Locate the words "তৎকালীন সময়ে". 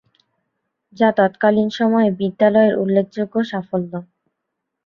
1.17-2.09